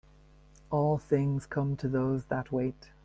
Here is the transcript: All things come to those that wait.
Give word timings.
All 0.71 0.97
things 0.97 1.45
come 1.45 1.77
to 1.77 1.87
those 1.87 2.25
that 2.25 2.51
wait. 2.51 2.89